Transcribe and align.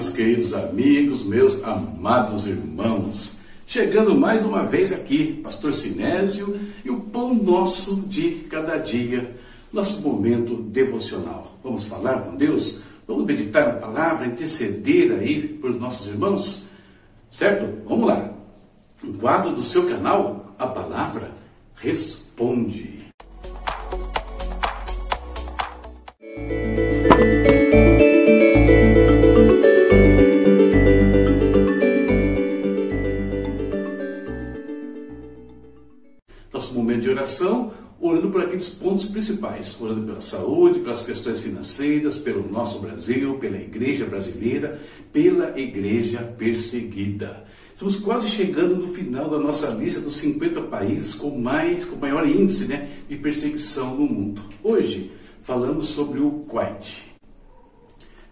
Meus 0.00 0.08
queridos 0.14 0.54
amigos, 0.54 1.22
meus 1.22 1.62
amados 1.62 2.46
irmãos. 2.46 3.38
Chegando 3.66 4.14
mais 4.14 4.42
uma 4.42 4.64
vez 4.64 4.94
aqui, 4.94 5.38
Pastor 5.42 5.74
Sinésio 5.74 6.58
e 6.82 6.88
o 6.88 7.00
pão 7.00 7.34
nosso 7.34 7.96
de 8.08 8.46
cada 8.48 8.78
dia, 8.78 9.36
nosso 9.70 10.00
momento 10.00 10.54
devocional. 10.54 11.54
Vamos 11.62 11.84
falar 11.84 12.22
com 12.22 12.34
Deus? 12.34 12.80
Vamos 13.06 13.26
meditar 13.26 13.66
na 13.66 13.74
palavra, 13.74 14.26
interceder 14.26 15.12
aí 15.20 15.60
os 15.62 15.78
nossos 15.78 16.06
irmãos? 16.06 16.64
Certo? 17.30 17.68
Vamos 17.86 18.06
lá. 18.08 18.32
O 19.04 19.12
quadro 19.18 19.52
do 19.52 19.60
seu 19.60 19.86
canal, 19.86 20.54
a 20.58 20.66
palavra 20.66 21.30
responde. 21.74 22.89
Principais, 39.10 39.78
orando 39.80 40.06
pela 40.06 40.20
saúde, 40.20 40.80
pelas 40.80 41.02
questões 41.02 41.38
financeiras, 41.38 42.16
pelo 42.16 42.50
nosso 42.50 42.78
Brasil, 42.78 43.34
pela 43.38 43.56
igreja 43.56 44.06
brasileira, 44.06 44.80
pela 45.12 45.58
igreja 45.58 46.22
perseguida. 46.38 47.44
Estamos 47.72 47.96
quase 47.96 48.28
chegando 48.28 48.76
no 48.76 48.94
final 48.94 49.28
da 49.28 49.38
nossa 49.38 49.68
lista 49.68 50.00
dos 50.00 50.16
50 50.16 50.62
países 50.62 51.14
com 51.14 51.38
mais, 51.38 51.84
com 51.84 51.96
maior 51.96 52.26
índice 52.26 52.64
né, 52.66 52.90
de 53.08 53.16
perseguição 53.16 53.96
no 53.96 54.06
mundo. 54.06 54.42
Hoje 54.62 55.10
falamos 55.42 55.86
sobre 55.88 56.20
o 56.20 56.30
Kuwait. 56.46 57.10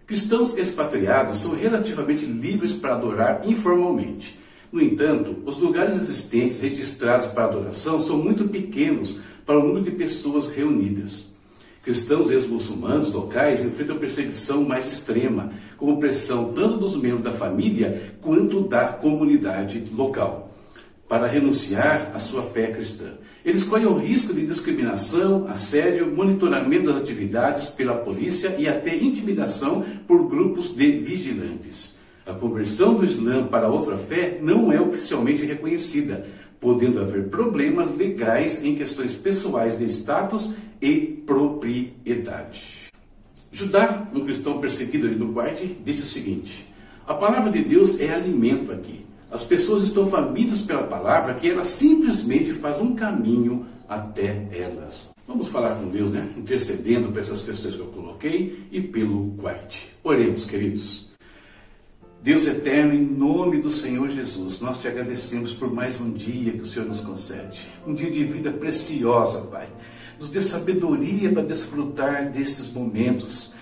Cristãos 0.06 0.56
expatriados 0.56 1.38
são 1.38 1.54
relativamente 1.54 2.24
livres 2.24 2.72
para 2.72 2.94
adorar 2.94 3.42
informalmente 3.46 4.38
no 4.70 4.82
entanto, 4.82 5.34
os 5.46 5.56
lugares 5.56 5.96
existentes 5.96 6.60
registrados 6.60 7.28
para 7.28 7.44
adoração 7.44 8.00
são 8.00 8.18
muito 8.18 8.48
pequenos 8.48 9.18
para 9.48 9.58
o 9.58 9.66
número 9.66 9.82
de 9.82 9.92
pessoas 9.92 10.50
reunidas. 10.50 11.30
Cristãos 11.82 12.30
ex-muçulmanos 12.30 13.10
locais 13.10 13.64
enfrentam 13.64 13.96
perseguição 13.96 14.62
mais 14.62 14.86
extrema, 14.86 15.50
com 15.78 15.90
opressão 15.90 16.52
tanto 16.52 16.76
dos 16.76 16.94
membros 16.94 17.22
da 17.22 17.32
família 17.32 18.12
quanto 18.20 18.60
da 18.68 18.88
comunidade 18.88 19.84
local. 19.96 20.54
Para 21.08 21.26
renunciar 21.26 22.12
à 22.14 22.18
sua 22.18 22.42
fé 22.42 22.66
cristã, 22.66 23.14
eles 23.42 23.64
correm 23.64 23.86
o 23.86 23.96
risco 23.96 24.34
de 24.34 24.44
discriminação, 24.44 25.46
assédio, 25.48 26.14
monitoramento 26.14 26.92
das 26.92 26.96
atividades 26.96 27.68
pela 27.68 27.94
polícia 27.94 28.54
e 28.58 28.68
até 28.68 28.94
intimidação 28.94 29.82
por 30.06 30.28
grupos 30.28 30.76
de 30.76 30.98
vigilantes. 30.98 31.96
A 32.26 32.34
conversão 32.34 32.96
do 32.96 33.04
Islã 33.06 33.46
para 33.46 33.68
outra 33.68 33.96
fé 33.96 34.38
não 34.42 34.70
é 34.70 34.78
oficialmente 34.78 35.46
reconhecida, 35.46 36.26
podendo 36.60 37.00
haver 37.00 37.28
problemas 37.28 37.94
legais 37.96 38.62
em 38.64 38.74
questões 38.74 39.14
pessoais 39.14 39.78
de 39.78 39.84
status 39.86 40.54
e 40.80 41.22
propriedade. 41.26 42.88
Judá, 43.50 44.06
um 44.14 44.24
cristão 44.24 44.60
perseguido 44.60 45.06
ali 45.06 45.16
no 45.16 45.32
Kuwait, 45.32 45.78
disse 45.84 46.02
o 46.02 46.06
seguinte: 46.06 46.66
A 47.06 47.14
palavra 47.14 47.50
de 47.50 47.62
Deus 47.64 47.98
é 48.00 48.12
alimento 48.12 48.72
aqui. 48.72 49.06
As 49.30 49.44
pessoas 49.44 49.82
estão 49.82 50.08
famintas 50.08 50.62
pela 50.62 50.84
palavra 50.84 51.34
que 51.34 51.50
ela 51.50 51.64
simplesmente 51.64 52.52
faz 52.54 52.80
um 52.80 52.94
caminho 52.94 53.66
até 53.88 54.46
elas. 54.52 55.10
Vamos 55.26 55.48
falar 55.48 55.74
com 55.76 55.88
Deus, 55.88 56.10
né? 56.10 56.26
Intercedendo 56.36 57.08
por 57.12 57.20
essas 57.20 57.42
questões 57.42 57.74
que 57.74 57.80
eu 57.80 57.86
coloquei 57.86 58.66
e 58.72 58.80
pelo 58.80 59.32
Kuwait. 59.32 59.90
Oremos, 60.02 60.46
queridos. 60.46 61.07
Deus 62.20 62.46
eterno, 62.46 62.92
em 62.92 63.04
nome 63.04 63.62
do 63.62 63.70
Senhor 63.70 64.08
Jesus, 64.08 64.60
nós 64.60 64.80
te 64.80 64.88
agradecemos 64.88 65.52
por 65.52 65.72
mais 65.72 66.00
um 66.00 66.12
dia 66.12 66.52
que 66.52 66.62
o 66.62 66.66
Senhor 66.66 66.86
nos 66.86 67.00
concede. 67.00 67.68
Um 67.86 67.94
dia 67.94 68.10
de 68.10 68.24
vida 68.24 68.50
preciosa, 68.50 69.42
Pai. 69.42 69.68
Nos 70.18 70.30
dê 70.30 70.40
sabedoria 70.40 71.32
para 71.32 71.44
desfrutar 71.44 72.30
destes 72.30 72.72
momentos 72.72 73.52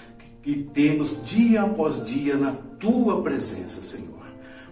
que 0.42 0.62
temos 0.62 1.20
dia 1.24 1.62
após 1.62 2.02
dia 2.06 2.36
na 2.36 2.52
tua 2.52 3.22
presença, 3.22 3.82
Senhor. 3.82 4.15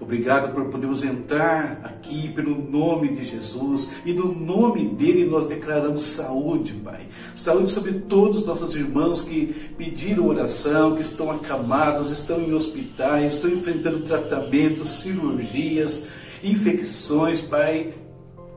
Obrigado 0.00 0.52
por 0.52 0.66
podermos 0.70 1.04
entrar 1.04 1.80
aqui 1.84 2.28
pelo 2.30 2.70
nome 2.70 3.14
de 3.14 3.24
Jesus 3.24 3.90
e 4.04 4.12
no 4.12 4.34
nome 4.34 4.88
dele 4.88 5.24
nós 5.26 5.46
declaramos 5.46 6.02
saúde, 6.02 6.72
Pai. 6.84 7.06
Saúde 7.34 7.70
sobre 7.70 7.92
todos 7.92 8.38
os 8.38 8.46
nossos 8.46 8.74
irmãos 8.74 9.22
que 9.22 9.72
pediram 9.78 10.26
oração, 10.26 10.96
que 10.96 11.02
estão 11.02 11.30
acamados, 11.30 12.10
estão 12.10 12.40
em 12.40 12.52
hospitais, 12.52 13.34
estão 13.34 13.50
enfrentando 13.50 14.00
tratamentos, 14.00 14.88
cirurgias, 15.00 16.06
infecções, 16.42 17.40
Pai, 17.40 17.94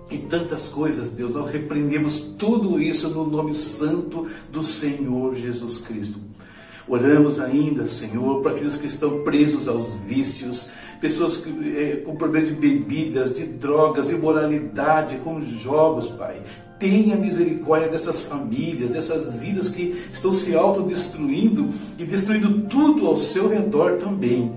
e 0.09 0.17
tantas 0.19 0.67
coisas, 0.69 1.11
Deus. 1.11 1.33
Nós 1.33 1.49
repreendemos 1.49 2.19
tudo 2.37 2.81
isso 2.81 3.09
no 3.09 3.27
nome 3.27 3.53
santo 3.53 4.27
do 4.51 4.63
Senhor 4.63 5.35
Jesus 5.35 5.79
Cristo. 5.79 6.19
Oramos 6.87 7.39
ainda, 7.39 7.85
Senhor, 7.85 8.41
para 8.41 8.51
aqueles 8.51 8.77
que 8.77 8.85
estão 8.85 9.21
presos 9.23 9.67
aos 9.67 9.97
vícios, 9.97 10.71
pessoas 11.01 11.37
que, 11.37 11.77
é, 11.77 11.97
com 11.97 12.15
problemas 12.15 12.49
de 12.49 12.55
bebidas, 12.55 13.35
de 13.35 13.45
drogas, 13.45 14.09
imoralidade, 14.09 15.17
com 15.17 15.41
jogos, 15.41 16.07
Pai. 16.07 16.41
Tenha 16.79 17.15
misericórdia 17.15 17.89
dessas 17.89 18.21
famílias, 18.21 18.91
dessas 18.91 19.35
vidas 19.35 19.67
que 19.67 20.01
estão 20.13 20.31
se 20.31 20.55
autodestruindo 20.55 21.69
e 21.97 22.05
destruindo 22.05 22.67
tudo 22.67 23.07
ao 23.07 23.17
seu 23.17 23.49
redor 23.49 23.97
também. 23.97 24.53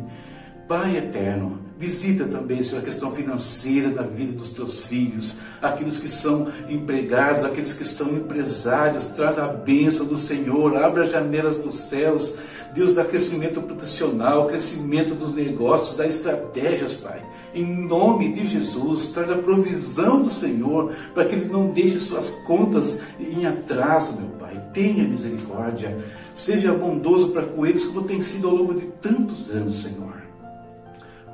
Pai 0.68 0.98
eterno, 0.98 1.59
Visita 1.80 2.26
também, 2.26 2.62
Senhor, 2.62 2.82
a 2.82 2.84
questão 2.84 3.10
financeira 3.10 3.88
da 3.88 4.02
vida 4.02 4.32
dos 4.32 4.50
teus 4.50 4.84
filhos, 4.84 5.38
aqueles 5.62 5.96
que 5.96 6.10
são 6.10 6.46
empregados, 6.68 7.42
aqueles 7.42 7.72
que 7.72 7.86
são 7.86 8.10
empresários. 8.10 9.06
Traz 9.06 9.38
a 9.38 9.46
bênção 9.46 10.04
do 10.04 10.14
Senhor, 10.14 10.76
abre 10.76 11.04
as 11.04 11.10
janelas 11.10 11.56
dos 11.56 11.74
céus. 11.74 12.36
Deus 12.74 12.94
dá 12.94 13.02
crescimento 13.02 13.62
profissional, 13.62 14.46
crescimento 14.46 15.14
dos 15.14 15.32
negócios, 15.32 15.96
dá 15.96 16.06
estratégias, 16.06 16.92
Pai. 16.92 17.24
Em 17.54 17.64
nome 17.64 18.34
de 18.34 18.44
Jesus, 18.44 19.08
traz 19.08 19.30
a 19.30 19.36
provisão 19.36 20.20
do 20.20 20.28
Senhor 20.28 20.92
para 21.14 21.24
que 21.24 21.34
eles 21.34 21.48
não 21.48 21.68
deixem 21.68 21.98
suas 21.98 22.28
contas 22.46 23.00
em 23.18 23.46
atraso, 23.46 24.18
meu 24.20 24.28
Pai. 24.38 24.62
Tenha 24.74 25.08
misericórdia. 25.08 25.96
Seja 26.34 26.74
bondoso 26.74 27.30
para 27.30 27.44
com 27.44 27.64
eles, 27.64 27.84
como 27.84 28.02
tem 28.02 28.20
sido 28.20 28.48
ao 28.48 28.54
longo 28.54 28.74
de 28.74 28.84
tantos 29.00 29.50
anos, 29.50 29.80
Senhor. 29.80 30.19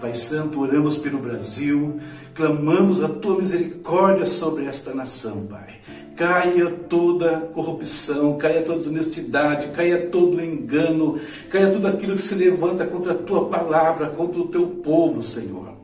Pai 0.01 0.13
Santo, 0.13 0.61
oramos 0.61 0.97
pelo 0.99 1.19
Brasil, 1.19 1.99
clamamos 2.35 3.03
a 3.03 3.09
tua 3.09 3.39
misericórdia 3.39 4.27
sobre 4.27 4.67
esta 4.67 4.95
nação, 4.95 5.47
Pai. 5.47 5.77
Caia 6.15 6.71
toda 6.71 7.41
corrupção, 7.53 8.37
caia 8.39 8.63
toda 8.63 8.79
desonestidade, 8.79 9.69
caia 9.69 10.07
todo 10.07 10.43
engano, 10.43 11.19
caia 11.51 11.71
tudo 11.71 11.87
aquilo 11.87 12.15
que 12.15 12.23
se 12.23 12.35
levanta 12.35 12.87
contra 12.87 13.13
a 13.13 13.17
tua 13.17 13.49
palavra, 13.49 14.11
contra 14.11 14.41
o 14.41 14.49
teu 14.49 14.67
povo, 14.67 15.21
Senhor. 15.21 15.76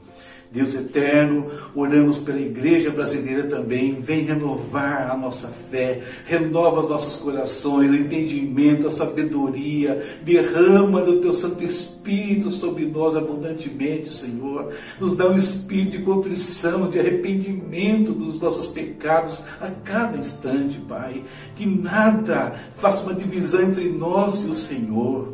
Deus 0.53 0.75
eterno, 0.75 1.47
oramos 1.75 2.19
pela 2.19 2.39
igreja 2.39 2.91
brasileira 2.91 3.45
também, 3.45 4.03
vem 4.03 4.21
renovar 4.21 5.11
a 5.11 5.17
nossa 5.17 5.49
fé, 5.71 6.03
renova 6.27 6.83
os 6.83 6.91
nossos 6.91 7.17
corações, 7.17 7.91
o 7.91 7.95
entendimento, 7.95 8.87
a 8.87 8.91
sabedoria, 8.91 10.05
derrama 10.23 11.01
do 11.01 11.21
teu 11.21 11.33
Santo 11.33 11.65
Espírito 11.65 12.51
sobre 12.51 12.85
nós 12.85 13.17
abundantemente, 13.17 14.13
Senhor. 14.13 14.71
Nos 15.01 15.17
dá 15.17 15.31
um 15.31 15.37
espírito 15.37 15.97
de 15.97 16.05
contrição, 16.05 16.91
de 16.91 16.99
arrependimento 16.99 18.13
dos 18.13 18.39
nossos 18.39 18.67
pecados 18.67 19.45
a 19.59 19.71
cada 19.83 20.19
instante, 20.19 20.79
Pai. 20.87 21.25
Que 21.57 21.65
nada 21.65 22.55
faça 22.77 23.05
uma 23.05 23.15
divisão 23.15 23.63
entre 23.63 23.89
nós 23.89 24.45
e 24.45 24.49
o 24.49 24.55
Senhor. 24.55 25.33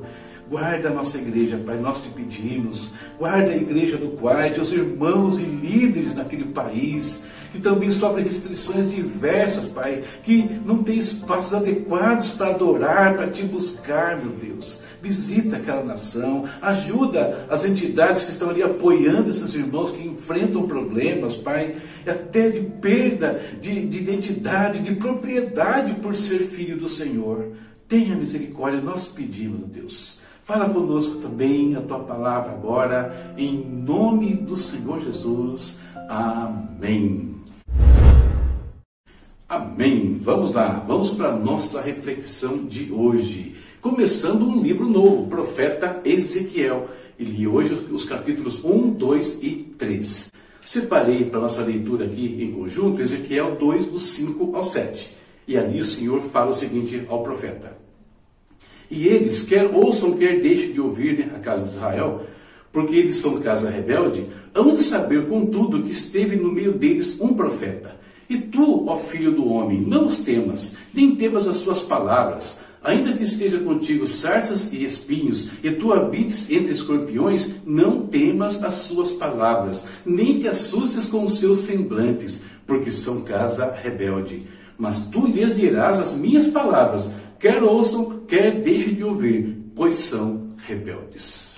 Guarda 0.49 0.89
a 0.89 0.95
nossa 0.95 1.19
igreja, 1.19 1.61
Pai, 1.65 1.77
nós 1.77 2.03
te 2.03 2.09
pedimos. 2.09 2.91
Guarda 3.19 3.51
a 3.51 3.57
igreja 3.57 3.99
do 3.99 4.09
Kuwait, 4.17 4.59
os 4.59 4.73
irmãos 4.73 5.39
e 5.39 5.43
líderes 5.43 6.15
naquele 6.15 6.47
país, 6.47 7.25
que 7.53 7.61
também 7.61 7.91
sofrem 7.91 8.25
restrições 8.25 8.91
diversas, 8.91 9.67
Pai, 9.67 10.03
que 10.23 10.59
não 10.65 10.83
tem 10.83 10.97
espaços 10.97 11.53
adequados 11.53 12.31
para 12.31 12.55
adorar, 12.55 13.15
para 13.15 13.27
te 13.29 13.43
buscar, 13.43 14.19
meu 14.19 14.33
Deus. 14.33 14.81
Visita 15.03 15.59
aquela 15.59 15.85
nação, 15.85 16.45
ajuda 16.63 17.47
as 17.51 17.67
entidades 17.67 18.25
que 18.25 18.33
estão 18.33 18.49
ali 18.49 18.63
apoiando 18.63 19.29
esses 19.29 19.55
irmãos 19.55 19.91
que 19.91 20.03
enfrentam 20.03 20.67
problemas, 20.67 21.35
Pai, 21.35 21.77
até 22.07 22.49
de 22.49 22.63
perda 22.81 23.39
de, 23.61 23.87
de 23.87 23.99
identidade, 23.99 24.79
de 24.79 24.95
propriedade 24.95 25.93
por 26.01 26.17
ser 26.17 26.39
filho 26.39 26.79
do 26.79 26.89
Senhor. 26.89 27.53
Tenha 27.87 28.17
misericórdia, 28.17 28.81
nós 28.81 29.09
pedimos, 29.09 29.69
Deus. 29.69 30.28
Fala 30.49 30.71
conosco 30.71 31.17
também 31.17 31.77
a 31.77 31.83
tua 31.83 31.99
palavra 31.99 32.53
agora, 32.53 33.35
em 33.37 33.63
nome 33.63 34.33
do 34.33 34.57
Senhor 34.57 34.99
Jesus. 34.99 35.79
Amém. 36.09 37.35
Amém. 39.47 40.19
Vamos 40.23 40.55
lá, 40.55 40.83
vamos 40.87 41.11
para 41.11 41.29
a 41.29 41.39
nossa 41.39 41.83
reflexão 41.83 42.65
de 42.65 42.91
hoje. 42.91 43.57
começando 43.83 44.49
um 44.49 44.63
livro 44.63 44.89
novo, 44.89 45.27
profeta 45.27 46.01
Ezequiel. 46.03 46.89
E 47.19 47.25
li 47.25 47.47
hoje 47.47 47.75
os 47.75 48.05
capítulos 48.05 48.65
1, 48.65 48.93
2 48.93 49.43
e 49.43 49.51
3. 49.77 50.33
Separei 50.63 51.27
para 51.27 51.41
nossa 51.41 51.61
leitura 51.61 52.07
aqui 52.07 52.43
em 52.43 52.53
conjunto 52.53 53.03
Ezequiel 53.03 53.57
2, 53.57 53.85
do 53.85 53.99
5 53.99 54.57
ao 54.57 54.65
7. 54.65 55.15
E 55.47 55.59
ali 55.59 55.79
o 55.79 55.85
Senhor 55.85 56.23
fala 56.23 56.49
o 56.49 56.55
seguinte 56.55 57.05
ao 57.11 57.23
profeta: 57.23 57.88
E 58.91 59.07
eles, 59.07 59.43
quer 59.43 59.67
ouçam, 59.67 60.17
quer 60.17 60.41
deixem 60.41 60.73
de 60.73 60.81
ouvir 60.81 61.19
né, 61.19 61.31
a 61.35 61.39
casa 61.39 61.63
de 61.63 61.71
Israel, 61.71 62.23
porque 62.73 62.95
eles 62.97 63.17
são 63.17 63.41
casa 63.41 63.71
rebelde, 63.71 64.27
hão 64.55 64.75
de 64.75 64.83
saber, 64.83 65.27
contudo, 65.27 65.83
que 65.83 65.91
esteve 65.91 66.37
no 66.37 66.51
meio 66.51 66.73
deles 66.73 67.21
um 67.21 67.35
profeta. 67.35 67.97
E 68.29 68.39
tu, 68.39 68.87
ó 68.87 68.97
filho 68.97 69.33
do 69.33 69.49
homem, 69.49 69.81
não 69.81 70.07
os 70.07 70.19
temas, 70.19 70.75
nem 70.93 71.17
temas 71.17 71.47
as 71.47 71.57
suas 71.57 71.81
palavras, 71.81 72.61
ainda 72.83 73.13
que 73.13 73.25
esteja 73.25 73.59
contigo 73.59 74.07
sarças 74.07 74.73
e 74.73 74.85
espinhos, 74.85 75.51
e 75.63 75.71
tu 75.71 75.93
habites 75.93 76.51
entre 76.51 76.73
escorpiões, 76.73 77.55
não 77.65 78.07
temas 78.07 78.63
as 78.63 78.75
suas 78.75 79.13
palavras, 79.13 79.87
nem 80.05 80.41
te 80.41 80.49
assustes 80.49 81.07
com 81.07 81.25
os 81.25 81.39
seus 81.39 81.61
semblantes, 81.61 82.43
porque 82.67 82.91
são 82.91 83.23
casa 83.23 83.75
rebelde. 83.83 84.45
Mas 84.77 85.07
tu 85.07 85.27
lhes 85.27 85.57
dirás 85.57 85.99
as 85.99 86.13
minhas 86.13 86.47
palavras, 86.47 87.09
quer 87.39 87.63
ouçam, 87.63 88.21
quer 88.27 88.61
deixem 88.61 88.95
de 88.95 89.05
ouvir, 89.05 89.57
pois 89.75 89.97
são 89.97 90.49
rebeldes. 90.67 91.57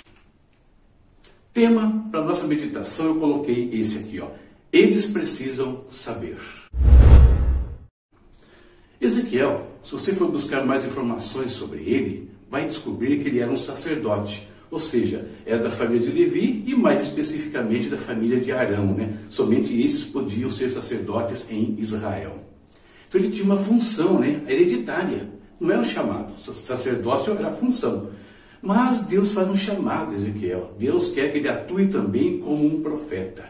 Tema 1.53 2.09
para 2.11 2.25
nossa 2.25 2.47
meditação 2.47 3.07
eu 3.07 3.17
coloquei 3.17 3.71
esse 3.73 3.99
aqui, 3.99 4.21
ó. 4.21 4.29
Eles 4.73 5.07
precisam 5.07 5.85
saber. 5.91 6.37
Ezequiel, 9.01 9.67
se 9.83 9.93
você 9.93 10.15
for 10.15 10.31
buscar 10.31 10.65
mais 10.65 10.85
informações 10.85 11.53
sobre 11.53 11.81
ele, 11.83 12.31
vai 12.49 12.67
descobrir 12.67 13.19
que 13.19 13.29
ele 13.29 13.41
era 13.41 13.51
um 13.51 13.57
sacerdote, 13.57 14.47
ou 14.71 14.79
seja, 14.79 15.29
era 15.45 15.59
da 15.59 15.71
família 15.71 16.07
de 16.07 16.13
Levi 16.13 16.63
e 16.67 16.75
mais 16.77 17.03
especificamente 17.03 17.89
da 17.89 17.97
família 17.97 18.39
de 18.39 18.53
Arão, 18.53 18.95
né? 18.95 19.19
Somente 19.29 19.75
esses 19.81 20.05
podiam 20.05 20.51
ser 20.51 20.71
sacerdotes 20.71 21.51
em 21.51 21.77
Israel. 21.81 22.39
Então 23.09 23.21
ele 23.21 23.31
tinha 23.31 23.47
uma 23.47 23.57
função, 23.57 24.21
né? 24.21 24.45
Hereditária. 24.47 25.40
Não 25.61 25.71
era 25.71 25.81
um 25.81 25.85
chamado. 25.85 26.33
Sacerdócio 26.39 27.35
era 27.35 27.49
a 27.49 27.53
função. 27.53 28.09
Mas 28.63 29.03
Deus 29.03 29.33
faz 29.33 29.49
um 29.49 29.57
chamado 29.57 30.13
a 30.13 30.15
Ezequiel. 30.15 30.73
Deus 30.79 31.09
quer 31.09 31.31
que 31.31 31.39
ele 31.39 31.49
atue 31.49 31.89
também 31.89 32.39
como 32.39 32.67
um 32.67 32.83
profeta. 32.83 33.49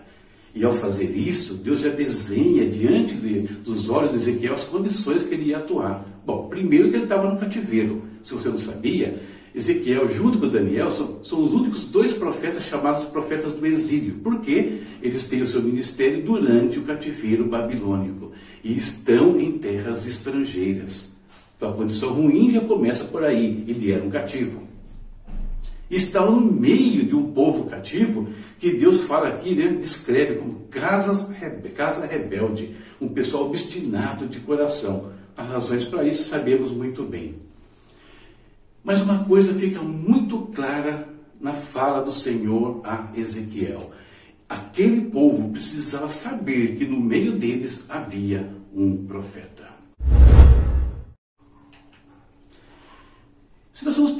E 0.54 0.64
ao 0.64 0.74
fazer 0.74 1.16
isso, 1.16 1.54
Deus 1.54 1.80
já 1.80 1.90
desenha 1.90 2.68
diante 2.68 3.14
de, 3.14 3.40
dos 3.64 3.88
olhos 3.88 4.10
de 4.10 4.16
Ezequiel 4.16 4.54
as 4.54 4.64
condições 4.64 5.22
que 5.22 5.32
ele 5.32 5.50
ia 5.50 5.58
atuar. 5.58 6.04
Bom, 6.26 6.48
primeiro 6.48 6.90
que 6.90 6.96
ele 6.96 7.04
estava 7.04 7.30
no 7.30 7.38
cativeiro. 7.38 8.02
Se 8.22 8.34
você 8.34 8.48
não 8.48 8.58
sabia, 8.58 9.20
Ezequiel, 9.54 10.08
junto 10.12 10.38
com 10.38 10.48
Daniel, 10.48 10.90
são, 10.90 11.24
são, 11.24 11.42
os 11.42 11.52
únicos 11.52 11.88
dois 11.88 12.12
profetas 12.12 12.64
chamados 12.64 13.04
profetas 13.06 13.52
do 13.52 13.64
exílio, 13.66 14.20
porque 14.22 14.80
eles 15.02 15.24
têm 15.24 15.42
o 15.42 15.46
seu 15.46 15.62
ministério 15.62 16.22
durante 16.22 16.78
o 16.78 16.82
cativeiro 16.82 17.46
babilônico 17.46 18.32
e 18.62 18.76
estão 18.76 19.40
em 19.40 19.58
terras 19.58 20.06
estrangeiras. 20.06 21.10
Então 21.60 21.72
a 21.72 21.74
condição 21.74 22.14
ruim 22.14 22.50
já 22.50 22.62
começa 22.62 23.04
por 23.04 23.22
aí. 23.22 23.62
Ele 23.68 23.92
era 23.92 24.02
um 24.02 24.08
cativo 24.08 24.70
estavam 25.90 26.40
no 26.40 26.52
meio 26.52 27.04
de 27.04 27.14
um 27.16 27.32
povo 27.32 27.64
cativo, 27.64 28.28
que 28.60 28.76
Deus 28.76 29.02
fala 29.02 29.28
aqui, 29.28 29.54
né, 29.56 29.76
descreve 29.80 30.36
como 30.36 30.60
casas, 30.70 31.30
casa 31.74 32.06
rebelde, 32.06 32.76
um 33.00 33.08
pessoal 33.08 33.46
obstinado 33.46 34.28
de 34.28 34.38
coração. 34.40 35.10
As 35.36 35.48
razões 35.48 35.84
para 35.84 36.04
isso 36.04 36.22
sabemos 36.22 36.70
muito 36.70 37.02
bem. 37.02 37.34
Mas 38.84 39.02
uma 39.02 39.24
coisa 39.24 39.52
fica 39.54 39.82
muito 39.82 40.38
clara 40.54 41.08
na 41.40 41.52
fala 41.54 42.02
do 42.02 42.12
Senhor 42.12 42.80
a 42.84 43.10
Ezequiel. 43.16 43.90
Aquele 44.48 45.02
povo 45.02 45.50
precisava 45.50 46.08
saber 46.08 46.76
que 46.76 46.84
no 46.84 47.00
meio 47.00 47.32
deles 47.32 47.84
havia 47.88 48.48
um 48.74 49.06
profeta. 49.06 49.59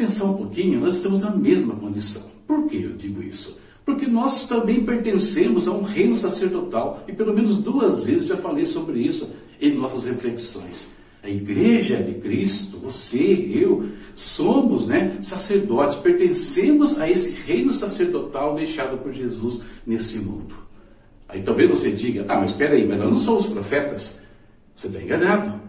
Pensar 0.00 0.24
um 0.24 0.34
pouquinho, 0.34 0.80
nós 0.80 0.96
estamos 0.96 1.20
na 1.20 1.30
mesma 1.30 1.74
condição. 1.74 2.22
Por 2.46 2.66
que 2.66 2.82
eu 2.82 2.92
digo 2.94 3.22
isso? 3.22 3.60
Porque 3.84 4.06
nós 4.06 4.48
também 4.48 4.82
pertencemos 4.82 5.68
a 5.68 5.72
um 5.72 5.82
reino 5.82 6.16
sacerdotal, 6.16 7.04
e 7.06 7.12
pelo 7.12 7.34
menos 7.34 7.56
duas 7.56 8.02
vezes 8.02 8.28
já 8.28 8.36
falei 8.38 8.64
sobre 8.64 8.98
isso 8.98 9.28
em 9.60 9.74
nossas 9.74 10.04
reflexões. 10.04 10.88
A 11.22 11.28
igreja 11.28 12.02
de 12.02 12.14
Cristo, 12.14 12.78
você, 12.78 13.18
eu, 13.52 13.90
somos 14.14 14.86
né, 14.86 15.18
sacerdotes, 15.20 15.96
pertencemos 15.96 16.98
a 16.98 17.10
esse 17.10 17.32
reino 17.32 17.70
sacerdotal 17.74 18.54
deixado 18.54 18.96
por 19.02 19.12
Jesus 19.12 19.64
nesse 19.86 20.18
mundo. 20.18 20.54
Aí 21.28 21.42
talvez 21.42 21.68
você 21.68 21.90
diga, 21.90 22.24
ah, 22.26 22.36
mas 22.40 22.52
espera 22.52 22.74
aí, 22.74 22.88
mas 22.88 22.98
nós 22.98 23.10
não 23.10 23.18
somos 23.18 23.46
profetas. 23.48 24.20
Você 24.74 24.86
está 24.86 25.02
enganado. 25.02 25.59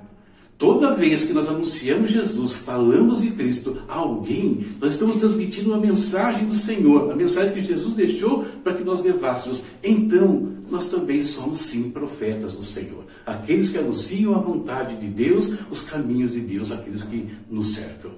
Toda 0.61 0.93
vez 0.93 1.23
que 1.23 1.33
nós 1.33 1.49
anunciamos 1.49 2.11
Jesus, 2.11 2.53
falamos 2.53 3.19
de 3.19 3.31
Cristo 3.31 3.81
a 3.89 3.95
alguém, 3.95 4.63
nós 4.79 4.91
estamos 4.91 5.15
transmitindo 5.15 5.71
uma 5.71 5.79
mensagem 5.79 6.45
do 6.45 6.53
Senhor, 6.53 7.11
a 7.11 7.15
mensagem 7.15 7.51
que 7.51 7.63
Jesus 7.63 7.95
deixou 7.95 8.45
para 8.63 8.75
que 8.75 8.83
nós 8.83 9.01
levássemos. 9.01 9.63
Então, 9.83 10.51
nós 10.69 10.85
também 10.85 11.23
somos 11.23 11.61
sim 11.61 11.89
profetas 11.89 12.53
do 12.53 12.63
Senhor. 12.63 13.05
Aqueles 13.25 13.69
que 13.69 13.79
anunciam 13.79 14.35
a 14.35 14.37
vontade 14.37 14.97
de 14.97 15.07
Deus, 15.07 15.51
os 15.71 15.81
caminhos 15.81 16.31
de 16.31 16.41
Deus, 16.41 16.71
aqueles 16.71 17.01
que 17.01 17.27
nos 17.49 17.73
cercam. 17.73 18.11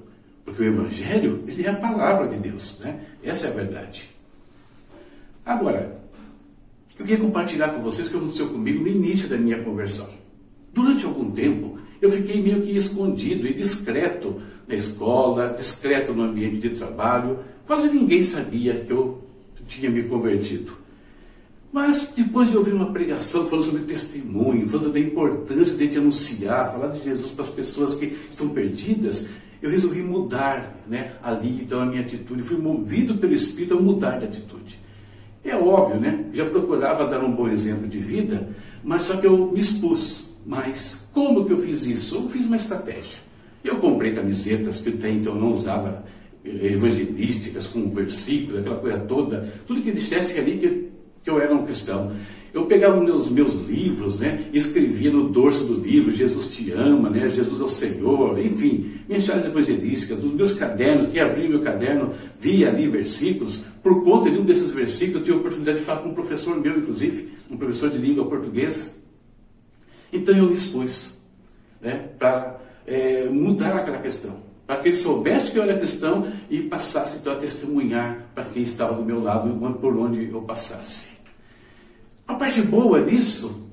Porque 0.43 0.63
o 0.63 0.65
Evangelho, 0.65 1.45
ele 1.47 1.65
é 1.65 1.69
a 1.69 1.75
palavra 1.75 2.27
de 2.27 2.35
Deus, 2.35 2.77
né? 2.81 3.05
Essa 3.23 3.47
é 3.47 3.51
a 3.51 3.53
verdade. 3.53 4.09
Agora, 5.45 5.97
eu 6.99 7.05
queria 7.05 7.23
compartilhar 7.23 7.69
com 7.69 7.81
vocês 7.81 8.09
o 8.09 8.11
que 8.11 8.17
aconteceu 8.17 8.49
comigo 8.49 8.81
no 8.81 8.89
início 8.89 9.29
da 9.29 9.37
minha 9.37 9.63
conversão. 9.63 10.09
Durante 10.73 11.05
algum 11.05 11.31
tempo, 11.31 11.81
eu 12.05 12.11
fiquei 12.11 12.41
meio 12.41 12.61
que 12.61 12.75
escondido 12.75 13.47
e 13.47 13.53
discreto 13.53 14.41
na 14.67 14.75
escola, 14.75 15.55
discreto 15.57 16.13
no 16.13 16.23
ambiente 16.23 16.57
de 16.57 16.71
trabalho. 16.71 17.39
Quase 17.65 17.87
ninguém 17.87 18.23
sabia 18.23 18.73
que 18.73 18.91
eu 18.91 19.23
tinha 19.67 19.89
me 19.89 20.03
convertido. 20.03 20.73
Mas 21.71 22.13
depois 22.15 22.51
de 22.51 22.57
ouvir 22.57 22.73
uma 22.73 22.91
pregação 22.91 23.47
falando 23.47 23.65
sobre 23.65 23.83
testemunho, 23.83 24.69
falando 24.69 24.91
da 24.91 24.99
importância 24.99 25.75
de 25.75 25.97
anunciar, 25.97 26.71
falar 26.71 26.89
de 26.89 27.03
Jesus 27.03 27.31
para 27.31 27.45
as 27.45 27.49
pessoas 27.49 27.95
que 27.95 28.17
estão 28.29 28.49
perdidas, 28.49 29.27
eu 29.61 29.71
resolvi 29.71 30.01
mudar 30.01 30.83
né, 30.87 31.13
ali 31.23 31.61
então 31.61 31.79
a 31.79 31.85
minha 31.85 32.01
atitude. 32.01 32.43
Fui 32.43 32.57
movido 32.57 33.15
pelo 33.15 33.33
Espírito 33.33 33.75
a 33.75 33.81
mudar 33.81 34.19
de 34.19 34.25
atitude. 34.25 34.77
É 35.43 35.55
óbvio, 35.55 35.99
né? 35.99 36.25
Já 36.33 36.45
procurava 36.45 37.07
dar 37.07 37.23
um 37.23 37.31
bom 37.31 37.47
exemplo 37.47 37.87
de 37.87 37.97
vida, 37.97 38.49
mas 38.83 39.03
só 39.03 39.17
que 39.17 39.25
eu 39.25 39.51
me 39.51 39.59
expus. 39.59 40.22
Mas 40.45 41.07
como 41.13 41.45
que 41.45 41.53
eu 41.53 41.61
fiz 41.61 41.85
isso? 41.85 42.15
Eu 42.15 42.29
fiz 42.29 42.45
uma 42.45 42.57
estratégia. 42.57 43.19
Eu 43.63 43.77
comprei 43.77 44.13
camisetas 44.13 44.81
que 44.81 44.89
até 44.89 45.09
então 45.09 45.35
eu 45.35 45.39
não 45.39 45.53
usava 45.53 46.03
eh, 46.43 46.73
evangelísticas, 46.73 47.67
com 47.67 47.89
versículos, 47.89 48.59
aquela 48.59 48.77
coisa 48.77 48.99
toda, 48.99 49.53
tudo 49.65 49.81
que 49.81 49.91
dissesse 49.91 50.37
ali 50.37 50.57
que, 50.57 50.89
que 51.23 51.29
eu 51.29 51.39
era 51.39 51.53
um 51.53 51.65
cristão. 51.65 52.11
Eu 52.53 52.65
pegava 52.65 52.99
os 52.99 53.03
meus, 53.03 53.31
meus 53.31 53.67
livros, 53.67 54.19
né, 54.19 54.47
escrevia 54.53 55.09
no 55.11 55.29
dorso 55.29 55.63
do 55.63 55.79
livro, 55.79 56.13
Jesus 56.13 56.49
te 56.49 56.71
ama, 56.71 57.09
né, 57.09 57.27
Jesus 57.27 57.59
é 57.59 57.63
o 57.63 57.67
Senhor, 57.67 58.37
enfim, 58.37 58.91
mensagens 59.09 59.47
evangelísticas, 59.47 60.19
nos 60.19 60.33
meus 60.33 60.53
cadernos, 60.53 61.09
que 61.09 61.19
abria 61.19 61.49
meu 61.49 61.61
caderno, 61.61 62.11
via 62.39 62.69
ali 62.69 62.87
versículos, 62.87 63.61
por 63.81 64.03
conta 64.03 64.29
de 64.29 64.37
um 64.37 64.43
desses 64.43 64.69
versículos, 64.69 65.21
eu 65.21 65.23
tive 65.23 65.37
a 65.37 65.39
oportunidade 65.39 65.79
de 65.79 65.85
falar 65.85 66.01
com 66.01 66.09
um 66.09 66.13
professor 66.13 66.59
meu, 66.59 66.77
inclusive, 66.77 67.29
um 67.49 67.57
professor 67.57 67.89
de 67.89 67.97
língua 67.97 68.25
portuguesa, 68.25 69.02
então 70.13 70.35
eu 70.35 70.47
me 70.47 70.53
expus 70.53 71.13
né, 71.81 72.09
para 72.17 72.59
é, 72.85 73.25
mudar 73.25 73.75
aquela 73.75 73.97
questão, 73.97 74.37
para 74.65 74.77
que 74.77 74.89
ele 74.89 74.97
soubesse 74.97 75.51
que 75.51 75.57
eu 75.57 75.63
era 75.63 75.77
cristão 75.77 76.31
e 76.49 76.63
passasse 76.63 77.17
então 77.17 77.33
a 77.33 77.35
testemunhar 77.35 78.27
para 78.33 78.45
quem 78.45 78.63
estava 78.63 78.93
do 78.93 79.03
meu 79.03 79.21
lado 79.21 79.49
por 79.79 79.97
onde 79.97 80.29
eu 80.29 80.41
passasse. 80.41 81.13
A 82.27 82.35
parte 82.35 82.61
boa 82.61 83.03
disso 83.03 83.67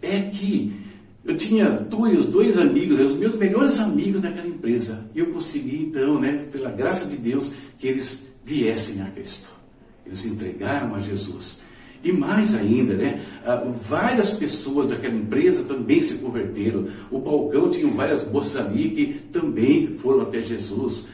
é 0.00 0.20
que 0.22 0.80
eu 1.24 1.36
tinha 1.36 1.68
dois, 1.68 2.26
dois 2.26 2.56
amigos, 2.56 2.98
os 2.98 3.16
meus 3.16 3.34
melhores 3.34 3.78
amigos 3.78 4.22
daquela 4.22 4.46
empresa, 4.46 5.06
e 5.14 5.18
eu 5.18 5.32
consegui 5.32 5.82
então, 5.82 6.18
né, 6.18 6.46
pela 6.50 6.70
graça 6.70 7.06
de 7.06 7.16
Deus, 7.16 7.52
que 7.78 7.86
eles 7.86 8.26
viessem 8.44 9.02
a 9.02 9.06
Cristo. 9.06 9.48
Eles 10.06 10.24
entregaram 10.24 10.94
a 10.94 11.00
Jesus. 11.00 11.60
E 12.02 12.12
mais 12.12 12.54
ainda, 12.54 12.94
né? 12.94 13.20
Ah, 13.44 13.62
várias 13.66 14.32
pessoas 14.32 14.88
daquela 14.88 15.14
empresa 15.14 15.64
também 15.64 16.02
se 16.02 16.14
converteram. 16.14 16.88
O 17.10 17.18
balcão 17.18 17.70
tinha 17.70 17.90
várias 17.92 18.22
ali 18.56 18.90
que 18.90 19.06
também 19.30 19.98
foram 19.98 20.22
até 20.22 20.40
Jesus. 20.40 21.08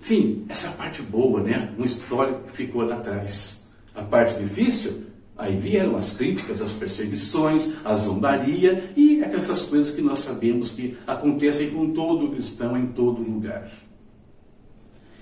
Enfim, 0.00 0.44
essa 0.48 0.70
parte 0.70 1.02
boa, 1.02 1.42
né? 1.42 1.70
Uma 1.76 1.86
história 1.86 2.38
que 2.46 2.52
ficou 2.52 2.82
lá 2.82 2.96
atrás. 2.96 3.66
A 3.94 4.02
parte 4.02 4.42
difícil, 4.42 5.04
aí 5.36 5.56
vieram 5.56 5.96
as 5.96 6.14
críticas, 6.14 6.62
as 6.62 6.72
perseguições, 6.72 7.74
a 7.84 7.94
zombaria 7.96 8.90
e 8.96 9.22
aquelas 9.22 9.62
coisas 9.64 9.94
que 9.94 10.00
nós 10.00 10.20
sabemos 10.20 10.70
que 10.70 10.96
acontecem 11.06 11.70
com 11.70 11.92
todo 11.92 12.30
cristão 12.30 12.76
em 12.76 12.86
todo 12.86 13.20
lugar. 13.20 13.70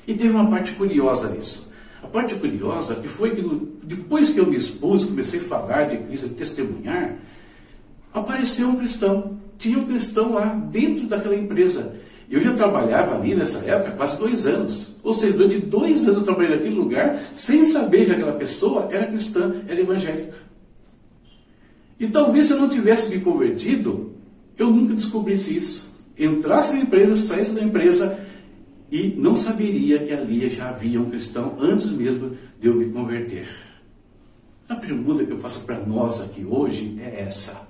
E 0.06 0.14
teve 0.14 0.30
uma 0.30 0.48
parte 0.48 0.72
curiosa 0.72 1.30
nisso. 1.30 1.73
A 2.04 2.06
parte 2.06 2.34
curiosa 2.34 2.96
que 2.96 3.08
foi 3.08 3.34
que 3.34 3.42
depois 3.82 4.28
que 4.28 4.38
eu 4.38 4.46
me 4.46 4.56
expus, 4.56 5.06
comecei 5.06 5.40
a 5.40 5.44
falar 5.44 5.84
de 5.84 5.96
Cristo, 5.96 6.26
a 6.26 6.37
testemunhar, 6.37 7.16
apareceu 8.12 8.68
um 8.68 8.76
cristão. 8.76 9.38
Tinha 9.58 9.78
um 9.78 9.87
cristão 9.87 10.34
lá 10.34 10.54
dentro 10.70 11.06
daquela 11.06 11.34
empresa. 11.34 11.96
Eu 12.30 12.40
já 12.40 12.52
trabalhava 12.52 13.16
ali 13.16 13.34
nessa 13.34 13.64
época 13.64 13.92
quase 13.92 14.18
dois 14.18 14.46
anos. 14.46 14.96
Ou 15.02 15.14
seja, 15.14 15.32
durante 15.32 15.58
dois 15.61 16.04
anos 16.04 16.18
eu 16.18 16.25
trabalhei 16.25 16.56
naquele 16.56 16.75
lugar 16.75 17.18
sem 17.32 17.64
saber 17.64 18.04
que 18.04 18.12
aquela 18.12 18.32
pessoa 18.32 18.88
era 18.90 19.06
cristã, 19.06 19.54
era 19.66 19.80
evangélica. 19.80 20.37
E 21.99 22.08
talvez 22.08 22.46
se 22.46 22.52
eu 22.52 22.61
não 22.61 22.68
tivesse 22.68 23.08
me 23.08 23.20
convertido, 23.20 24.12
eu 24.58 24.70
nunca 24.70 24.94
descobrisse 24.94 25.56
isso. 25.56 25.94
Entrasse 26.18 26.75
na 26.75 26.80
empresa, 26.80 27.16
saísse 27.16 27.52
da 27.52 27.62
empresa 27.62 28.18
e 28.94 29.12
não 29.18 29.34
saberia 29.34 29.98
que 29.98 30.12
ali 30.12 30.48
já 30.48 30.68
havia 30.68 31.00
um 31.00 31.10
cristão 31.10 31.56
antes 31.58 31.90
mesmo 31.90 32.38
de 32.60 32.68
eu 32.68 32.76
me 32.76 32.92
converter. 32.92 33.48
A 34.68 34.76
pergunta 34.76 35.24
que 35.24 35.32
eu 35.32 35.40
faço 35.40 35.62
para 35.62 35.80
nós 35.80 36.20
aqui 36.20 36.44
hoje 36.44 36.96
é 37.00 37.22
essa. 37.22 37.66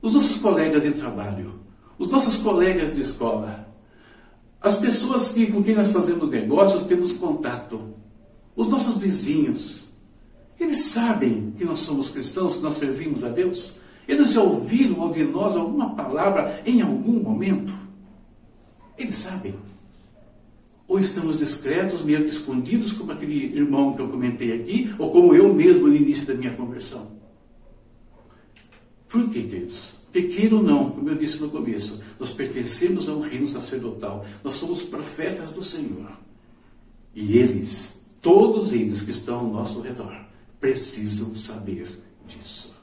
Os 0.00 0.14
nossos 0.14 0.36
colegas 0.36 0.84
de 0.84 0.92
trabalho, 0.92 1.58
os 1.98 2.08
nossos 2.08 2.36
colegas 2.36 2.94
de 2.94 3.00
escola, 3.00 3.68
as 4.60 4.76
pessoas 4.76 5.30
que, 5.30 5.48
com 5.48 5.64
quem 5.64 5.74
nós 5.74 5.90
fazemos 5.90 6.30
negócios, 6.30 6.86
temos 6.86 7.10
contato, 7.14 7.92
os 8.54 8.68
nossos 8.68 8.98
vizinhos, 8.98 9.88
eles 10.60 10.78
sabem 10.78 11.52
que 11.58 11.64
nós 11.64 11.80
somos 11.80 12.08
cristãos, 12.08 12.54
que 12.54 12.62
nós 12.62 12.74
servimos 12.74 13.24
a 13.24 13.30
Deus? 13.30 13.74
Eles 14.06 14.30
já 14.30 14.40
ouviram 14.40 15.10
de 15.10 15.24
nós 15.24 15.56
alguma 15.56 15.96
palavra 15.96 16.62
em 16.64 16.82
algum 16.82 17.20
momento? 17.20 17.74
Eles 18.96 19.16
sabem. 19.16 19.69
Ou 20.90 20.98
estamos 20.98 21.38
discretos, 21.38 22.02
meio 22.02 22.24
que 22.24 22.30
escondidos, 22.30 22.92
como 22.92 23.12
aquele 23.12 23.56
irmão 23.56 23.94
que 23.94 24.02
eu 24.02 24.08
comentei 24.08 24.60
aqui, 24.60 24.92
ou 24.98 25.12
como 25.12 25.32
eu 25.32 25.54
mesmo 25.54 25.86
no 25.86 25.94
início 25.94 26.26
da 26.26 26.34
minha 26.34 26.52
conversão? 26.56 27.12
Por 29.08 29.30
que, 29.30 29.44
queridos? 29.44 29.98
Pequeno 30.10 30.56
ou 30.56 30.62
não, 30.64 30.90
como 30.90 31.08
eu 31.08 31.14
disse 31.14 31.38
no 31.38 31.48
começo, 31.48 32.02
nós 32.18 32.30
pertencemos 32.32 33.08
a 33.08 33.14
um 33.14 33.20
reino 33.20 33.46
sacerdotal. 33.46 34.26
Nós 34.42 34.56
somos 34.56 34.82
profetas 34.82 35.52
do 35.52 35.62
Senhor. 35.62 36.10
E 37.14 37.38
eles, 37.38 38.00
todos 38.20 38.72
eles 38.72 39.00
que 39.00 39.12
estão 39.12 39.38
ao 39.38 39.46
nosso 39.46 39.80
redor, 39.82 40.26
precisam 40.58 41.36
saber 41.36 41.86
disso. 42.26 42.74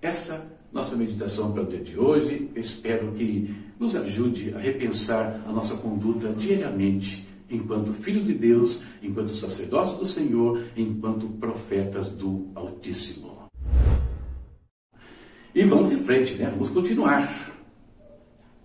Essa 0.00 0.50
nossa 0.72 0.96
meditação 0.96 1.52
para 1.52 1.62
o 1.62 1.66
dia 1.66 1.80
de 1.80 1.98
hoje, 1.98 2.50
espero 2.56 3.12
que 3.12 3.54
nos 3.78 3.94
ajude 3.94 4.54
a 4.54 4.58
repensar 4.58 5.42
a 5.46 5.52
nossa 5.52 5.76
conduta 5.76 6.32
diariamente, 6.32 7.33
enquanto 7.54 7.92
filhos 7.92 8.24
de 8.24 8.34
Deus, 8.34 8.82
enquanto 9.02 9.30
sacerdotes 9.30 9.94
do 9.94 10.06
Senhor, 10.06 10.60
enquanto 10.76 11.26
profetas 11.28 12.08
do 12.08 12.48
Altíssimo. 12.54 13.34
E 15.54 15.62
vamos 15.64 15.92
em 15.92 15.98
frente, 15.98 16.34
né? 16.34 16.50
Vamos 16.50 16.70
continuar. 16.70 17.54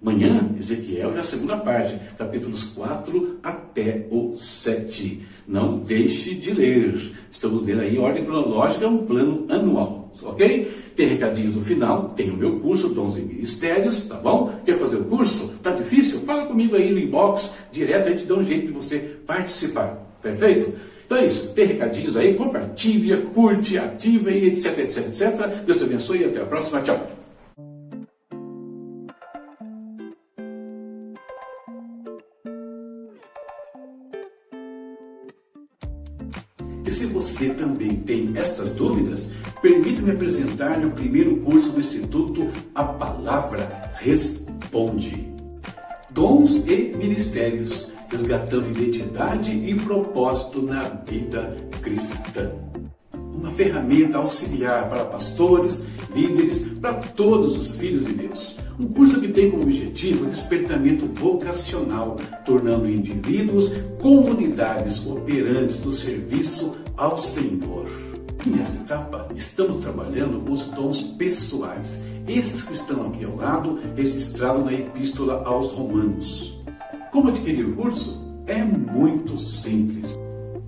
Amanhã, 0.02 0.56
Ezequiel 0.58 1.14
é 1.14 1.20
a 1.20 1.24
segunda 1.24 1.58
parte, 1.58 2.00
capítulos 2.18 2.64
4 2.64 3.40
até 3.44 4.08
o 4.10 4.34
7. 4.34 5.22
Não 5.46 5.80
deixe 5.80 6.36
de 6.36 6.54
ler. 6.54 7.14
Estamos 7.30 7.64
lendo 7.64 7.82
aí 7.82 7.98
ordem 7.98 8.24
cronológica, 8.24 8.88
um 8.88 9.06
plano 9.06 9.46
anual, 9.50 9.99
ok? 10.24 10.72
Tem 10.96 11.08
recadinhos 11.08 11.56
no 11.56 11.64
final, 11.64 12.10
tem 12.16 12.30
o 12.30 12.38
meu 12.38 12.60
curso, 12.60 12.90
Dons 12.90 13.18
e 13.18 13.22
Ministérios, 13.22 14.02
tá 14.04 14.16
bom? 14.16 14.60
Quer 14.66 14.78
fazer 14.78 14.98
o 14.98 15.04
curso? 15.06 15.54
Tá 15.62 15.72
difícil? 15.72 16.20
Fala 16.22 16.46
comigo 16.46 16.76
aí 16.76 16.92
no 16.92 17.00
inbox, 17.00 17.54
direto, 17.72 18.08
a 18.08 18.12
gente 18.12 18.26
dá 18.26 18.36
um 18.36 18.44
jeito 18.44 18.68
de 18.68 18.74
você 18.74 19.00
participar. 19.26 19.98
Perfeito? 20.22 20.74
Então 21.06 21.18
é 21.18 21.26
isso, 21.26 21.50
tem 21.54 21.66
recadinhos 21.66 22.16
aí, 22.16 22.36
compartilha, 22.36 23.22
curte, 23.34 23.78
ativa 23.78 24.30
e 24.30 24.48
etc, 24.48 24.78
etc, 24.80 25.08
etc. 25.08 25.48
Deus 25.66 25.78
te 25.78 25.84
abençoe 25.84 26.22
e 26.22 26.26
até 26.26 26.42
a 26.42 26.46
próxima. 26.46 26.82
Tchau. 26.82 27.19
E 36.90 36.92
se 36.92 37.06
você 37.06 37.54
também 37.54 37.98
tem 37.98 38.32
estas 38.34 38.74
dúvidas, 38.74 39.30
permita-me 39.62 40.10
apresentar-lhe 40.10 40.88
o 40.88 40.92
primeiro 40.92 41.38
curso 41.38 41.70
do 41.70 41.80
Instituto 41.80 42.48
A 42.74 42.84
Palavra 42.84 43.92
Responde. 44.00 45.32
Dons 46.10 46.56
e 46.68 46.96
Ministérios 46.98 47.92
resgatando 48.10 48.72
identidade 48.72 49.52
e 49.52 49.76
propósito 49.76 50.64
na 50.64 50.82
vida 51.08 51.56
cristã. 51.80 52.52
Uma 53.14 53.52
ferramenta 53.52 54.18
auxiliar 54.18 54.90
para 54.90 55.06
pastores, 55.06 55.86
líderes, 56.16 56.70
para 56.82 56.96
todos 56.96 57.56
os 57.56 57.76
filhos 57.76 58.04
de 58.08 58.14
Deus. 58.14 58.58
Um 58.80 58.88
curso 58.88 59.20
que 59.20 59.28
tem 59.28 59.52
como 59.52 59.64
objetivo 59.64 60.24
o 60.24 60.30
despertamento 60.30 61.06
vocacional, 61.08 62.16
tornando 62.46 62.90
indivíduos 62.90 63.74
comunidades 64.02 65.06
operantes 65.06 65.80
do 65.80 65.92
serviço 65.92 66.78
ao 66.96 67.18
Senhor. 67.18 67.90
Nessa 68.48 68.82
etapa, 68.82 69.28
estamos 69.36 69.84
trabalhando 69.84 70.50
os 70.50 70.68
dons 70.68 71.02
pessoais, 71.02 72.06
esses 72.26 72.64
que 72.64 72.74
estão 72.74 73.08
aqui 73.08 73.26
ao 73.26 73.36
lado, 73.36 73.78
registrados 73.98 74.64
na 74.64 74.72
Epístola 74.72 75.44
aos 75.46 75.74
Romanos. 75.74 76.58
Como 77.12 77.28
adquirir 77.28 77.66
o 77.66 77.76
curso? 77.76 78.18
É 78.48 78.64
muito 78.64 79.36
simples. 79.36 80.14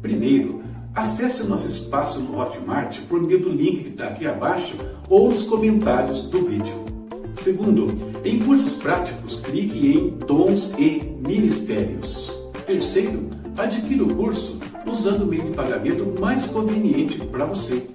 Primeiro, 0.01 0.61
acesse 0.93 1.43
o 1.43 1.47
nosso 1.47 1.65
espaço 1.65 2.19
no 2.19 2.37
Hotmart 2.37 2.99
por 3.07 3.21
meio 3.21 3.39
do 3.39 3.49
link 3.49 3.83
que 3.83 3.89
está 3.91 4.07
aqui 4.07 4.27
abaixo 4.27 4.75
ou 5.07 5.29
nos 5.29 5.43
comentários 5.43 6.23
do 6.23 6.45
vídeo. 6.45 6.80
Segundo, 7.41 7.91
em 8.23 8.37
cursos 8.37 8.75
práticos, 8.75 9.39
clique 9.39 9.97
em 9.97 10.09
Dons 10.27 10.75
e 10.77 11.01
Ministérios. 11.27 12.31
Terceiro, 12.67 13.27
adquira 13.57 14.03
o 14.03 14.15
curso 14.15 14.59
usando 14.85 15.23
o 15.23 15.25
meio 15.25 15.45
de 15.45 15.49
pagamento 15.55 16.21
mais 16.21 16.45
conveniente 16.45 17.17
para 17.17 17.45
você. 17.45 17.87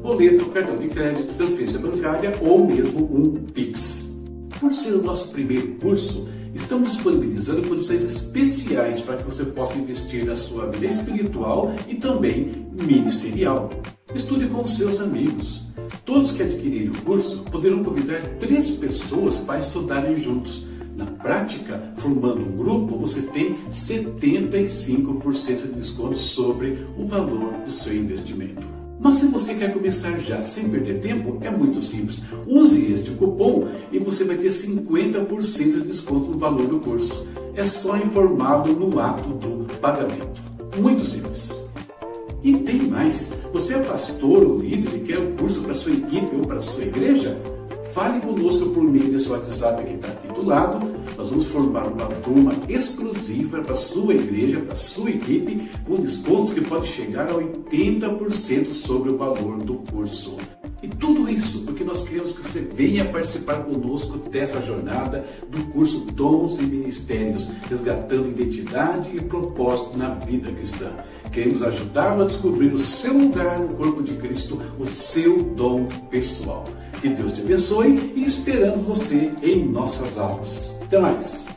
Boleto, 0.00 0.46
cartão 0.46 0.76
de 0.76 0.88
crédito, 0.88 1.34
transferência 1.34 1.78
bancária 1.80 2.32
ou 2.40 2.66
mesmo 2.66 3.04
um 3.14 3.44
Pix. 3.52 4.14
Por 4.58 4.72
ser 4.72 4.94
o 4.94 5.02
nosso 5.02 5.28
primeiro 5.32 5.74
curso, 5.74 6.26
Estamos 6.54 6.92
disponibilizando 6.92 7.68
condições 7.68 8.04
especiais 8.04 9.00
para 9.00 9.16
que 9.16 9.24
você 9.24 9.44
possa 9.44 9.76
investir 9.76 10.24
na 10.24 10.36
sua 10.36 10.66
vida 10.70 10.86
espiritual 10.86 11.74
e 11.88 11.96
também 11.96 12.68
ministerial. 12.70 13.70
Estude 14.14 14.46
com 14.46 14.64
seus 14.64 15.00
amigos. 15.00 15.62
Todos 16.04 16.30
que 16.30 16.42
adquirirem 16.42 16.90
o 16.90 17.02
curso 17.02 17.38
poderão 17.50 17.82
convidar 17.82 18.20
três 18.38 18.70
pessoas 18.70 19.36
para 19.38 19.58
estudarem 19.58 20.16
juntos. 20.16 20.66
Na 20.96 21.06
prática, 21.06 21.92
formando 21.96 22.42
um 22.42 22.56
grupo, 22.56 22.96
você 22.96 23.22
tem 23.22 23.56
75% 23.72 25.62
de 25.62 25.72
desconto 25.72 26.16
sobre 26.16 26.86
o 26.96 27.06
valor 27.08 27.54
do 27.64 27.72
seu 27.72 27.96
investimento. 27.96 28.64
Mas 29.00 29.16
se 29.16 29.26
você 29.26 29.54
quer 29.54 29.72
começar 29.72 30.16
já 30.20 30.44
sem 30.44 30.70
perder 30.70 31.00
tempo, 31.00 31.38
é 31.40 31.50
muito 31.50 31.80
simples. 31.80 32.22
Use 32.46 32.92
este 32.92 33.10
cupom 33.10 33.66
e 33.90 33.98
você 33.98 34.22
vai 34.22 34.36
ter 34.36 34.48
50% 34.48 35.72
de 35.72 35.80
desconto 35.80 36.30
no 36.30 36.38
valor 36.38 36.68
do 36.68 36.78
curso. 36.78 37.26
É 37.56 37.66
só 37.66 37.96
informá-lo 37.96 38.72
no 38.74 39.00
ato 39.00 39.28
do 39.30 39.66
pagamento. 39.80 40.40
Muito 40.78 41.04
simples. 41.04 41.63
E 42.44 42.58
tem 42.58 42.82
mais. 42.82 43.32
Você 43.54 43.74
é 43.74 43.78
pastor 43.78 44.44
ou 44.44 44.58
líder 44.58 44.96
e 44.96 45.00
quer 45.00 45.18
um 45.18 45.34
curso 45.34 45.62
para 45.62 45.74
sua 45.74 45.92
equipe 45.92 46.36
ou 46.36 46.42
para 46.42 46.60
sua 46.60 46.84
igreja? 46.84 47.40
Fale 47.94 48.20
conosco 48.20 48.68
por 48.68 48.84
meio 48.84 49.10
desse 49.10 49.30
WhatsApp 49.30 49.82
que 49.82 49.94
está 49.94 50.08
aqui 50.08 50.28
do 50.28 50.44
lado. 50.44 50.94
Nós 51.16 51.30
vamos 51.30 51.46
formar 51.46 51.86
uma 51.86 52.06
turma 52.06 52.52
exclusiva 52.68 53.62
para 53.62 53.74
sua 53.74 54.14
igreja, 54.14 54.60
para 54.60 54.74
sua 54.74 55.10
equipe, 55.10 55.70
com 55.86 55.96
descontos 55.96 56.52
que 56.52 56.60
pode 56.60 56.86
chegar 56.86 57.30
a 57.30 57.34
80% 57.34 58.72
sobre 58.72 59.10
o 59.10 59.16
valor 59.16 59.58
do 59.58 59.76
curso. 59.90 60.36
E 60.84 60.88
tudo 60.88 61.30
isso 61.30 61.62
porque 61.62 61.82
nós 61.82 62.02
queremos 62.02 62.32
que 62.32 62.46
você 62.46 62.60
venha 62.60 63.06
participar 63.06 63.62
conosco 63.62 64.18
dessa 64.18 64.60
jornada 64.60 65.26
do 65.48 65.64
curso 65.72 66.00
Dons 66.12 66.58
e 66.58 66.62
Ministérios, 66.62 67.48
resgatando 67.70 68.28
identidade 68.28 69.08
e 69.16 69.20
propósito 69.22 69.96
na 69.96 70.10
vida 70.10 70.52
cristã. 70.52 70.90
Queremos 71.32 71.62
ajudá-lo 71.62 72.24
a 72.24 72.26
descobrir 72.26 72.70
o 72.70 72.78
seu 72.78 73.16
lugar 73.16 73.60
no 73.60 73.68
corpo 73.68 74.02
de 74.02 74.12
Cristo, 74.16 74.60
o 74.78 74.84
seu 74.84 75.42
dom 75.42 75.86
pessoal. 76.10 76.64
Que 77.00 77.08
Deus 77.08 77.32
te 77.32 77.40
abençoe 77.40 78.12
e 78.14 78.22
esperamos 78.22 78.84
você 78.84 79.32
em 79.42 79.64
nossas 79.64 80.18
aulas. 80.18 80.76
Até 80.82 80.98
mais! 80.98 81.53